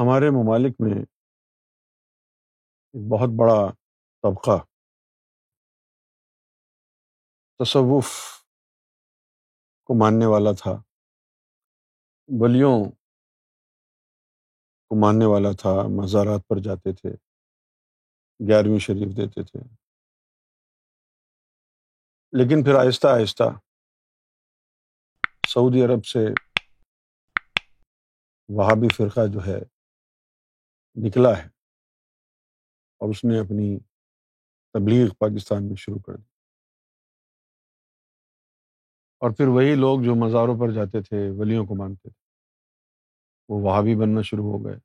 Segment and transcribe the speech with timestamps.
[0.00, 1.06] ہمارے ممالک میں ایک
[3.12, 3.54] بہت بڑا
[4.22, 4.54] طبقہ
[7.62, 8.10] تصوف
[9.86, 10.72] کو ماننے والا تھا
[12.40, 12.74] بلیوں
[14.88, 17.10] کو ماننے والا تھا مزارات پر جاتے تھے
[18.52, 19.60] گیارہویں شریف دیتے تھے
[22.38, 23.46] لیکن پھر آہستہ آہستہ
[25.52, 26.22] سعودی عرب سے
[28.60, 29.58] وہابی فرقہ جو ہے
[31.04, 31.46] نکلا ہے
[33.00, 33.76] اور اس نے اپنی
[34.74, 36.28] تبلیغ پاکستان میں شروع کر دی
[39.20, 42.18] اور پھر وہی لوگ جو مزاروں پر جاتے تھے ولیوں کو مانتے تھے
[43.52, 44.76] وہ وہاں بھی بننا شروع ہو گئے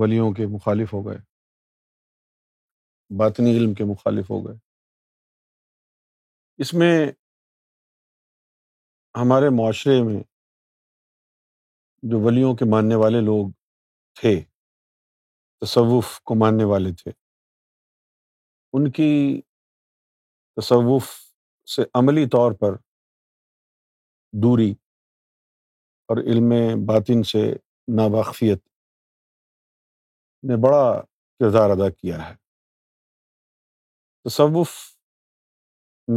[0.00, 1.18] ولیوں کے مخالف ہو گئے
[3.18, 4.56] باطنی علم کے مخالف ہو گئے
[6.62, 6.90] اس میں
[9.20, 10.22] ہمارے معاشرے میں
[12.10, 13.50] جو ولیوں کے ماننے والے لوگ
[14.20, 14.34] تھے
[15.64, 17.10] تصوف کو ماننے والے تھے
[18.76, 19.10] ان کی
[20.60, 21.08] تصوف
[21.74, 22.76] سے عملی طور پر
[24.42, 24.70] دوری
[26.10, 26.50] اور علم
[26.88, 27.42] باطن سے
[28.00, 28.62] ناواقفیت
[30.48, 30.82] نے بڑا
[31.40, 32.34] کردار ادا کیا ہے
[34.28, 34.74] تصوف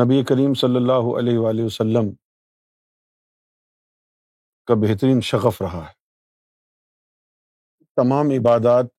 [0.03, 2.11] نبی کریم صلی اللہ علیہ وآلہ وسلم
[4.67, 5.99] کا بہترین شغف رہا ہے
[7.99, 8.91] تمام عبادات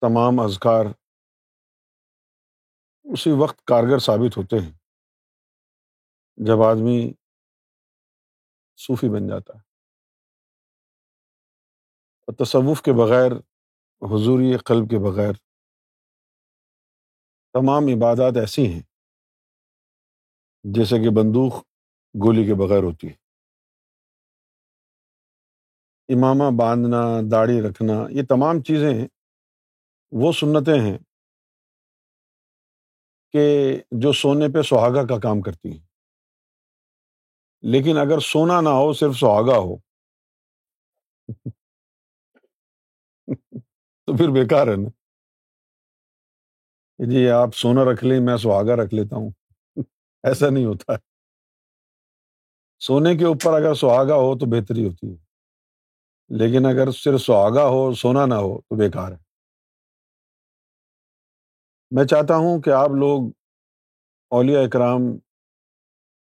[0.00, 0.86] تمام اذکار
[3.14, 4.72] اسی وقت کارگر ثابت ہوتے ہیں
[6.46, 6.96] جب آدمی
[8.86, 9.60] صوفی بن جاتا ہے
[12.26, 13.32] اور تصوف کے بغیر
[14.14, 15.32] حضوری قلب کے بغیر
[17.60, 18.82] تمام عبادات ایسی ہیں
[20.78, 21.62] جیسے کہ بندوق
[22.26, 23.24] گولی کے بغیر ہوتی ہے
[26.14, 27.00] امامہ باندھنا
[27.30, 29.06] داڑھی رکھنا یہ تمام چیزیں
[30.22, 30.96] وہ سنتیں ہیں
[33.32, 33.44] کہ
[34.02, 35.84] جو سونے پہ سہاگا کا کام کرتی ہیں
[37.72, 39.74] لیکن اگر سونا نہ ہو صرف سہاگا ہو
[44.06, 44.88] تو پھر بیکار ہے نا
[47.12, 49.30] جی آپ سونا رکھ لیں میں سہاگا رکھ لیتا ہوں
[50.32, 50.98] ایسا نہیں ہوتا ہے
[52.86, 55.24] سونے کے اوپر اگر سہاگا ہو تو بہتری ہوتی ہے
[56.38, 59.16] لیکن اگر صرف سہاگا ہو سونا نہ ہو تو بیکار ہے
[61.94, 63.28] میں چاہتا ہوں کہ آپ لوگ
[64.36, 65.02] اولیا اکرام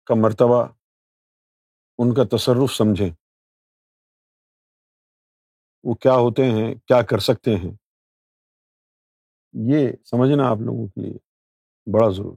[0.07, 0.63] کا مرتبہ
[2.03, 3.09] ان کا تصرف سمجھیں
[5.87, 7.71] وہ کیا ہوتے ہیں کیا کر سکتے ہیں
[9.73, 11.19] یہ سمجھنا آپ لوگوں کے لیے
[11.95, 12.35] بڑا ضرور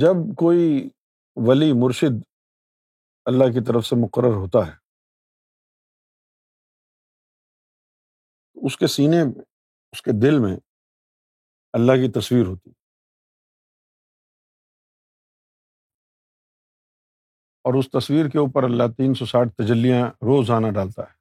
[0.00, 0.88] جب کوئی
[1.48, 2.20] ولی مرشد
[3.30, 4.72] اللہ کی طرف سے مقرر ہوتا ہے
[8.66, 9.32] اس کے سینے میں
[9.92, 10.56] اس کے دل میں
[11.78, 12.70] اللہ کی تصویر ہوتی
[17.68, 21.20] اور اس تصویر کے اوپر اللہ تین سو ساٹھ تجلیاں روزانہ ڈالتا ہے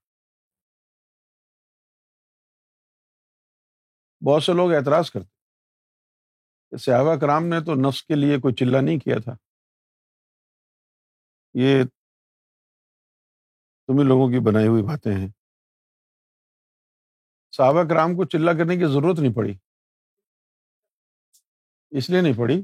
[4.29, 8.99] بہت سے لوگ اعتراض کرتے سیاوہ کرام نے تو نفس کے لیے کوئی چلہ نہیں
[8.99, 9.35] کیا تھا
[11.59, 11.83] یہ
[13.87, 15.27] تم ہی لوگوں کی بنائی ہوئی باتیں ہیں
[17.57, 19.53] صحابہ کرام کو چلا کرنے کی ضرورت نہیں پڑی
[21.99, 22.61] اس لیے نہیں پڑی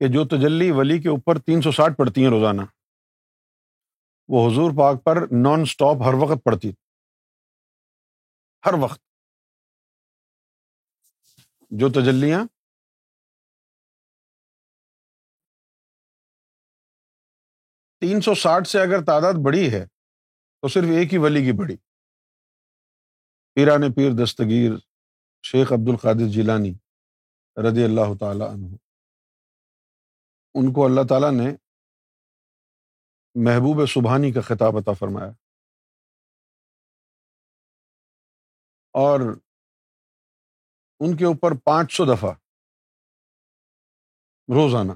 [0.00, 2.62] کہ جو تجلی ولی کے اوپر تین سو ساٹھ پڑتی ہیں روزانہ
[4.32, 6.70] وہ حضور پاک پر نان اسٹاپ ہر وقت پڑتی
[8.66, 9.00] ہر وقت
[11.80, 12.44] جو تجلیاں
[18.00, 21.76] تین سو ساٹھ سے اگر تعداد بڑی ہے تو صرف ایک ہی ولی کی بڑی
[23.54, 24.76] پیران پیر دستگیر
[25.48, 26.72] شیخ عبد القادر جیلانی
[27.68, 28.48] رضی اللہ تعالیٰ
[30.54, 31.50] ان کو اللہ تعالیٰ نے
[33.48, 35.30] محبوب سبحانی کا خطاب عطا فرمایا
[39.04, 39.20] اور
[41.00, 42.32] ان کے اوپر پانچ سو دفعہ
[44.56, 44.92] روزانہ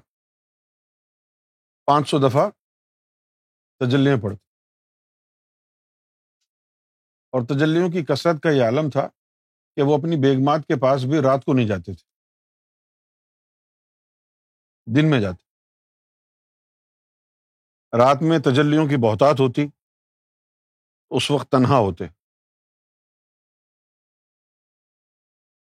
[1.86, 2.48] پانچ سو دفعہ
[3.80, 4.32] تجلیاں پڑ
[7.36, 9.06] اور تجلیوں کی کثرت کا یہ عالم تھا
[9.76, 12.04] کہ وہ اپنی بیگمات کے پاس بھی رات کو نہیں جاتے تھے
[15.00, 15.42] دن میں جاتے
[18.02, 19.66] رات میں تجلیوں کی بہتات ہوتی
[21.16, 22.04] اس وقت تنہا ہوتے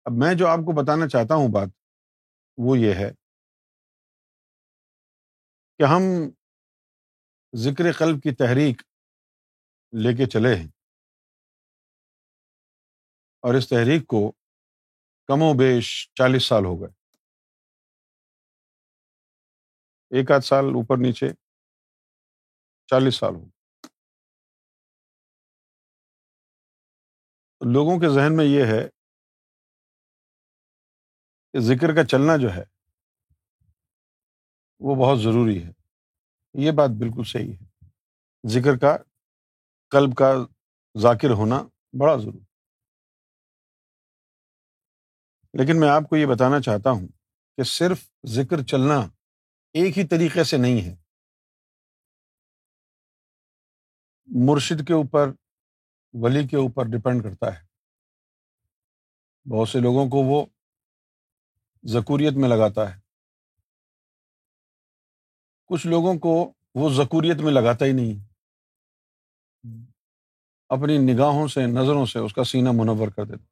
[0.09, 1.69] اب میں جو آپ کو بتانا چاہتا ہوں بات
[2.67, 3.11] وہ یہ ہے
[5.79, 6.03] کہ ہم
[7.63, 8.81] ذکر قلب کی تحریک
[10.03, 10.67] لے کے چلے ہیں
[13.47, 14.21] اور اس تحریک کو
[15.29, 16.89] کم و بیش چالیس سال ہو گئے
[20.21, 21.29] ایک آدھ سال اوپر نیچے
[22.91, 23.45] چالیس سال ہو
[27.77, 28.83] لوگوں کے ذہن میں یہ ہے
[31.53, 32.65] کہ ذکر کا چلنا جو ہے
[34.89, 35.73] وہ بہت ضروری ہے
[36.63, 38.97] یہ بات بالکل صحیح ہے ذکر کا
[39.91, 40.33] قلب کا
[41.03, 41.63] ذاکر ہونا
[42.01, 42.45] بڑا ضروری
[45.59, 47.07] لیکن میں آپ کو یہ بتانا چاہتا ہوں
[47.57, 48.03] کہ صرف
[48.37, 48.99] ذکر چلنا
[49.81, 50.95] ایک ہی طریقے سے نہیں ہے
[54.49, 55.33] مرشد کے اوپر
[56.23, 57.63] ولی کے اوپر ڈپینڈ کرتا ہے
[59.55, 60.45] بہت سے لوگوں کو وہ
[61.93, 62.99] ذکوریت میں لگاتا ہے
[65.73, 66.33] کچھ لوگوں کو
[66.79, 68.23] وہ ذکوریت میں لگاتا ہی نہیں
[70.77, 73.45] اپنی نگاہوں سے نظروں سے اس کا سینہ منور کر دیتا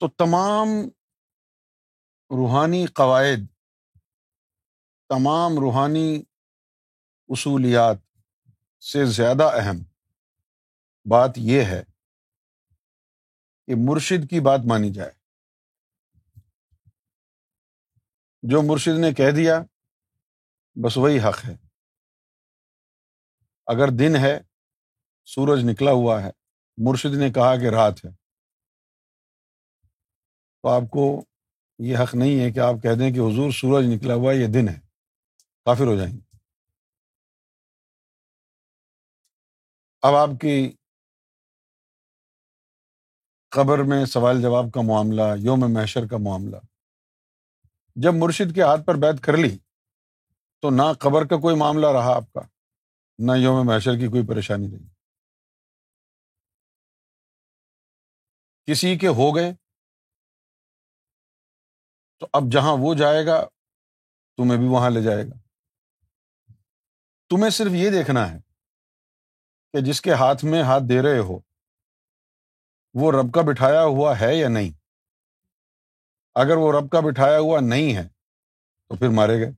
[0.00, 0.68] تو تمام
[2.36, 3.46] روحانی قواعد
[5.08, 6.06] تمام روحانی
[7.34, 7.98] اصولیات
[8.92, 9.82] سے زیادہ اہم
[11.10, 11.82] بات یہ ہے
[13.66, 15.12] کہ مرشد کی بات مانی جائے
[18.50, 19.54] جو مرشد نے کہہ دیا
[20.84, 21.54] بس وہی حق ہے
[23.74, 24.32] اگر دن ہے
[25.34, 26.30] سورج نکلا ہوا ہے
[26.88, 28.10] مرشد نے کہا کہ رات ہے
[30.62, 31.04] تو آپ کو
[31.86, 34.68] یہ حق نہیں ہے کہ آپ کہہ دیں کہ حضور سورج نکلا ہوا یہ دن
[34.68, 34.78] ہے
[35.64, 36.20] کافر ہو جائیں گے
[40.08, 40.56] اب آپ کی
[43.56, 46.56] قبر میں سوال جواب کا معاملہ یوم محشر کا معاملہ
[48.02, 49.56] جب مرشد کے ہاتھ پر بیت کر لی
[50.62, 52.40] تو نہ قبر کا کوئی معاملہ رہا آپ کا
[53.26, 54.86] نہ یوم محشر کی کوئی پریشانی رہی
[58.72, 59.52] کسی کے ہو گئے
[62.20, 63.40] تو اب جہاں وہ جائے گا
[64.36, 65.34] تمہیں بھی وہاں لے جائے گا
[67.30, 68.38] تمہیں صرف یہ دیکھنا ہے
[69.72, 71.38] کہ جس کے ہاتھ میں ہاتھ دے رہے ہو
[73.00, 74.70] وہ رب کا بٹھایا ہوا ہے یا نہیں
[76.42, 79.50] اگر وہ رب کا بٹھایا ہوا نہیں ہے تو پھر مارے گئے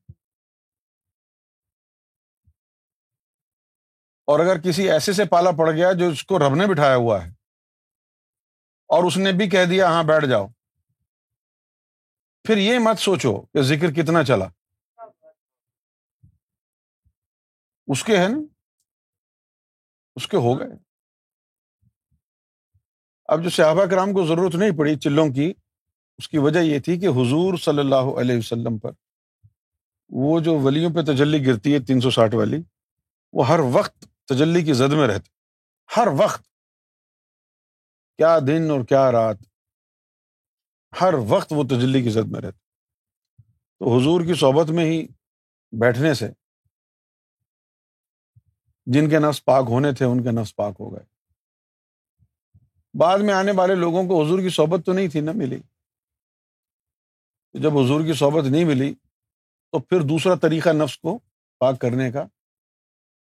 [4.32, 7.24] اور اگر کسی ایسے سے پالا پڑ گیا جو اس کو رب نے بٹھایا ہوا
[7.24, 7.30] ہے
[8.94, 10.46] اور اس نے بھی کہہ دیا ہاں بیٹھ جاؤ
[12.48, 14.46] پھر یہ مت سوچو کہ ذکر کتنا چلا
[17.94, 18.38] اس کے ہے نا
[20.16, 20.76] اس کے ہو گئے
[23.34, 25.52] اب جو صحابہ کرام کو ضرورت نہیں پڑی چلوں کی
[26.18, 28.90] اس کی وجہ یہ تھی کہ حضور صلی اللہ علیہ وسلم پر
[30.24, 32.56] وہ جو ولیوں پہ تجلی گرتی ہے تین سو ساٹھ والی
[33.38, 35.30] وہ ہر وقت تجلی کی زد میں رہتے
[35.96, 36.42] ہر وقت
[38.18, 39.36] کیا دن اور کیا رات
[41.00, 42.58] ہر وقت وہ تجلی کی زد میں رہتے
[43.78, 45.06] تو حضور کی صحبت میں ہی
[45.80, 46.28] بیٹھنے سے
[48.94, 51.04] جن کے نفس پاک ہونے تھے ان کے نفس پاک ہو گئے
[52.98, 55.58] بعد میں آنے والے لوگوں کو حضور کی صحبت تو نہیں تھی نہ ملی
[57.62, 58.92] جب حضور کی صحبت نہیں ملی
[59.72, 61.18] تو پھر دوسرا طریقہ نفس کو
[61.60, 62.22] پاک کرنے کا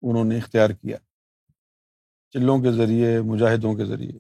[0.08, 0.96] انہوں نے اختیار کیا
[2.32, 4.18] چلوں کے ذریعے مجاہدوں کے ذریعے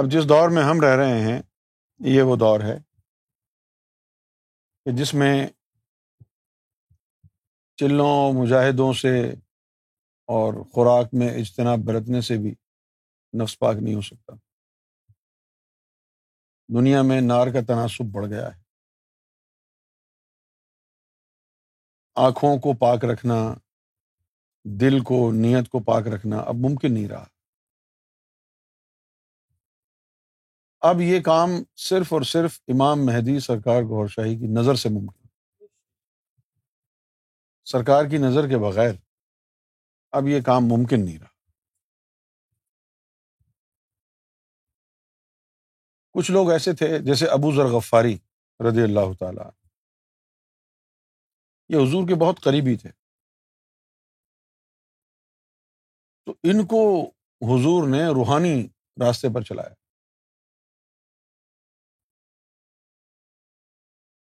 [0.00, 1.40] اب جس دور میں ہم رہ رہے ہیں
[2.14, 2.76] یہ وہ دور ہے
[4.84, 5.32] کہ جس میں
[7.80, 9.14] چلوں مجاہدوں سے
[10.36, 12.54] اور خوراک میں اجتناب برتنے سے بھی
[13.42, 14.34] نفس پاک نہیں ہو سکتا
[16.76, 18.60] دنیا میں نار کا تناسب بڑھ گیا ہے
[22.26, 23.34] آنکھوں کو پاک رکھنا
[24.80, 27.24] دل کو نیت کو پاک رکھنا اب ممکن نہیں رہا
[30.90, 31.50] اب یہ کام
[31.88, 35.20] صرف اور صرف امام مہدی سرکار گور شاہی کی نظر سے ممکن
[37.72, 38.92] سرکار کی نظر کے بغیر
[40.20, 41.31] اب یہ کام ممکن نہیں رہا
[46.14, 48.16] کچھ لوگ ایسے تھے جیسے ابو ذر غفاری
[48.68, 49.44] رضی اللہ تعالی
[51.72, 52.90] یہ حضور کے بہت قریبی تھے
[56.26, 56.82] تو ان کو
[57.54, 58.54] حضور نے روحانی
[59.00, 59.74] راستے پر چلایا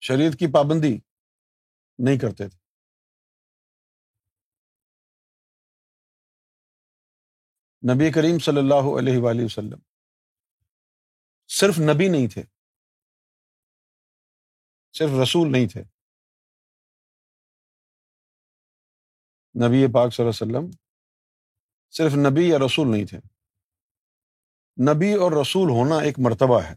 [0.08, 0.98] شریعت کی پابندی
[2.06, 2.60] نہیں کرتے تھے
[7.94, 9.80] نبی کریم صلی اللہ علیہ وسلم
[11.60, 12.42] صرف نبی نہیں تھے
[14.98, 15.82] صرف رسول نہیں تھے
[19.66, 20.70] نبی پاک صلی اللہ وسلم
[21.98, 23.18] صرف نبی یا رسول نہیں تھے
[24.92, 26.74] نبی اور رسول ہونا ایک مرتبہ ہے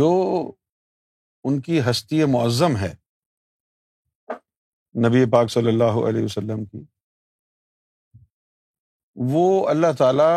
[0.00, 0.08] جو
[1.48, 2.92] ان کی ہستی معظم ہے
[5.06, 6.82] نبی پاک صلی اللہ علیہ وسلم کی
[9.32, 10.28] وہ اللہ تعالی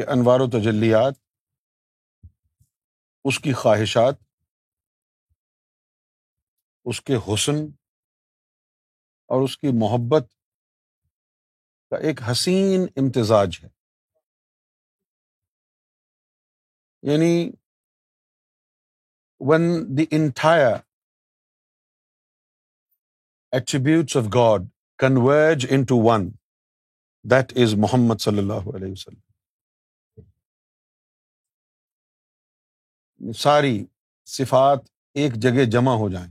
[0.00, 1.14] انوار و تجلیات
[3.28, 4.14] اس کی خواہشات
[6.90, 7.56] اس کے حسن
[9.34, 10.28] اور اس کی محبت
[11.90, 13.68] کا ایک حسین امتزاج ہے
[17.12, 17.36] یعنی
[19.50, 19.60] one
[19.98, 20.68] the انٹھایا
[23.58, 24.68] attributes of God
[25.04, 26.26] converge into one
[27.34, 29.18] that is Muhammad صلی اللہ علیہ وسلم
[33.38, 33.76] ساری
[34.34, 34.88] صفات
[35.22, 36.30] ایک جگہ جمع ہو جائیں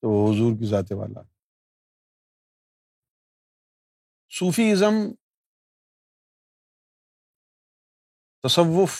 [0.00, 1.22] تو وہ حضور کی ذات والا
[4.38, 4.96] صوفی ازم
[8.48, 8.98] تصوف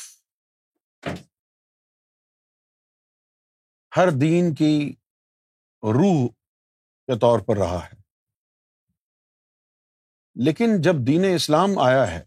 [3.97, 4.75] ہر دین کی
[5.99, 7.97] روح کے طور پر رہا ہے
[10.45, 12.23] لیکن جب دین اسلام آیا ہے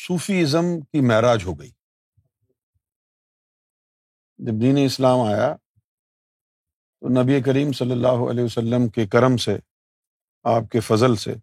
[0.00, 1.70] صوفی ازم کی معراج ہو گئی
[4.46, 9.56] جب دین اسلام آیا تو نبی کریم صلی اللہ علیہ وسلم کے کرم سے
[10.54, 11.34] آپ کے فضل سے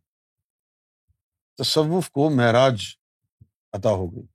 [1.62, 2.82] تصوف کو معراج
[3.78, 4.26] عطا ہو گئی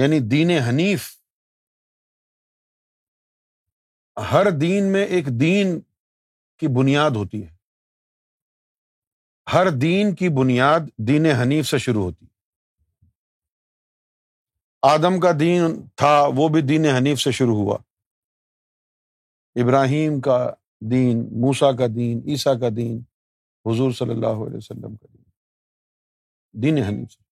[0.00, 1.10] یعنی دین حنیف
[4.32, 5.78] ہر دین میں ایک دین
[6.58, 7.54] کی بنیاد ہوتی ہے
[9.52, 12.24] ہر دین کی بنیاد دین حنیف سے شروع ہوتی
[14.92, 17.76] آدم کا دین تھا وہ بھی دین حنیف سے شروع ہوا
[19.62, 20.38] ابراہیم کا
[20.90, 22.96] دین موسا کا دین عیسیٰ کا دین
[23.70, 25.24] حضور صلی اللہ علیہ وسلم کا دین
[26.62, 27.22] دین حنیف سے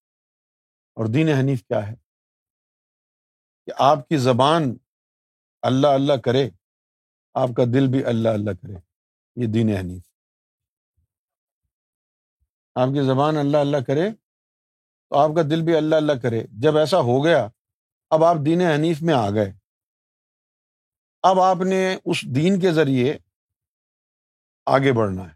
[1.00, 1.94] اور دین حنیف کیا ہے
[3.66, 4.74] کہ آپ کی زبان
[5.72, 6.48] اللہ اللہ کرے
[7.44, 8.74] آپ کا دل بھی اللہ اللہ کرے
[9.40, 10.02] یہ دین حنیف
[12.82, 16.76] آپ کی زبان اللہ اللہ کرے تو آپ کا دل بھی اللہ اللہ کرے جب
[16.78, 17.46] ایسا ہو گیا
[18.14, 19.52] اب آپ دین حنیف میں آ گئے
[21.30, 23.16] اب آپ نے اس دین کے ذریعے
[24.76, 25.32] آگے بڑھنا ہے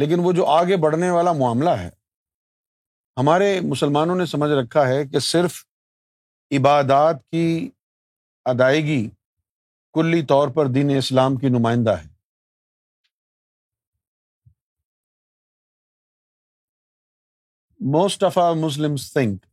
[0.00, 1.88] لیکن وہ جو آگے بڑھنے والا معاملہ ہے
[3.18, 5.54] ہمارے مسلمانوں نے سمجھ رکھا ہے کہ صرف
[6.58, 7.46] عبادات کی
[8.50, 9.02] ادائیگی
[9.94, 12.08] کلی طور پر دین اسلام کی نمائندہ ہے
[17.92, 19.44] most of our Muslim think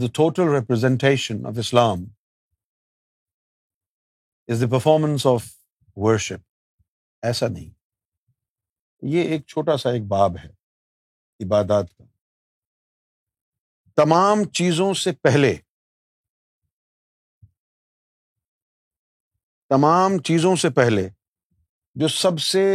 [0.00, 2.02] the total representation of Islam
[4.52, 5.44] is the performance of
[6.04, 6.40] worship
[7.28, 7.68] ایسا نہیں
[9.12, 10.48] یہ ایک چھوٹا سا ایک باب ہے
[11.44, 12.04] عبادات کا
[14.02, 15.54] تمام چیزوں سے پہلے
[19.76, 21.08] تمام چیزوں سے پہلے
[22.00, 22.66] جو سب سے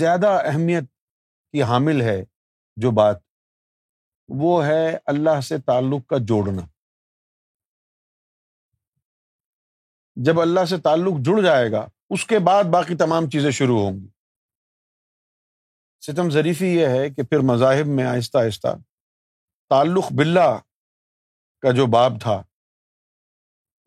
[0.00, 0.84] زیادہ اہمیت
[1.52, 2.20] کی حامل ہے
[2.82, 3.16] جو بات
[4.40, 4.82] وہ ہے
[5.12, 6.62] اللہ سے تعلق کا جوڑنا
[10.28, 13.98] جب اللہ سے تعلق جڑ جائے گا اس کے بعد باقی تمام چیزیں شروع ہوں
[14.00, 14.06] گی
[16.06, 18.74] ستم ظریفی یہ ہے کہ پھر مذاہب میں آہستہ آہستہ
[19.74, 20.46] تعلق بلا
[21.62, 22.40] کا جو باب تھا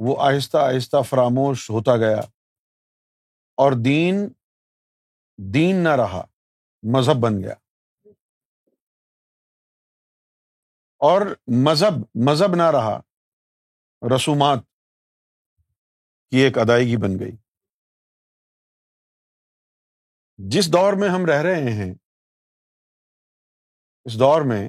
[0.07, 2.19] وہ آہستہ آہستہ فراموش ہوتا گیا
[3.65, 4.27] اور دین
[5.53, 6.23] دین نہ رہا
[6.95, 7.55] مذہب بن گیا
[11.09, 11.21] اور
[11.65, 11.93] مذہب
[12.27, 12.97] مذہب نہ رہا
[14.15, 14.59] رسومات
[16.31, 17.31] کی ایک ادائیگی بن گئی
[20.57, 21.91] جس دور میں ہم رہ رہے ہیں
[24.05, 24.61] اس دور میں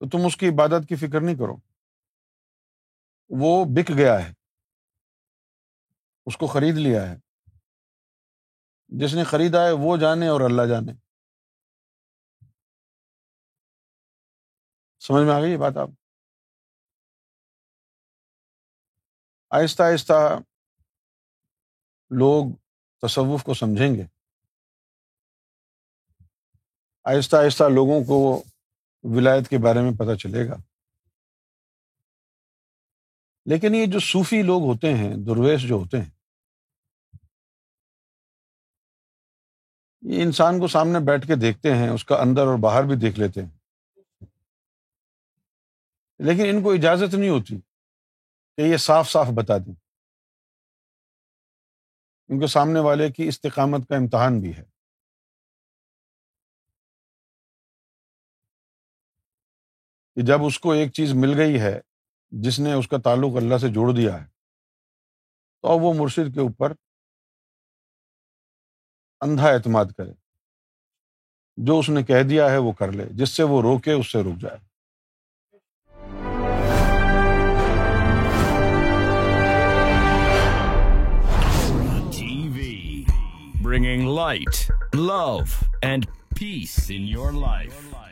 [0.05, 1.57] تو تم اس کی عبادت کی فکر نہیں کرو
[3.43, 4.33] وہ بک گیا ہے
[6.31, 7.17] اس کو خرید لیا ہے
[9.01, 10.93] جس نے خریدا ہے وہ جانے اور اللہ جانے
[15.07, 15.89] سمجھ میں آ گئی یہ بات آپ
[19.57, 20.13] آہستہ آہستہ
[22.21, 22.53] لوگ
[23.07, 24.05] تصوف کو سمجھیں گے
[27.13, 28.21] آہستہ آہستہ لوگوں کو
[29.17, 30.57] ولایت کے بارے میں پتہ چلے گا
[33.53, 36.11] لیکن یہ جو صوفی لوگ ہوتے ہیں درویش جو ہوتے ہیں
[40.15, 43.21] یہ انسان کو سامنے بیٹھ کے دیکھتے ہیں اس کا اندر اور باہر بھی دیکھ
[43.21, 43.51] لیتے ہیں
[46.27, 49.73] لیکن ان کو اجازت نہیں ہوتی کہ یہ صاف صاف بتا دیں
[52.29, 54.63] ان کے سامنے والے کی استقامت کا امتحان بھی ہے
[60.15, 61.79] کہ جب اس کو ایک چیز مل گئی ہے
[62.43, 64.27] جس نے اس کا تعلق اللہ سے جوڑ دیا ہے
[65.65, 66.73] تو وہ مرشد کے اوپر
[69.27, 70.13] اندھا اعتماد کرے
[71.67, 74.21] جو اس نے کہہ دیا ہے وہ کر لے جس سے وہ روکے اس سے
[74.31, 74.59] رک جائے
[83.75, 88.09] bringing light, love, and peace in your life.